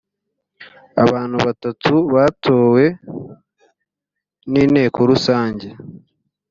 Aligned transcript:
abantu 1.03 1.35
batatu 1.45 1.93
batowe 2.13 2.85
n’inteko 4.51 4.99
rusange 5.09 5.67